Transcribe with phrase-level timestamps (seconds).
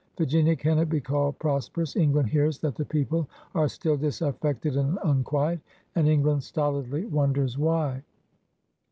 [0.17, 1.95] Virginia cannot be called prosperous.
[1.95, 5.59] England hears that the people are still disafiFected and unquiet—
[5.95, 8.01] and England stolidly wonders why.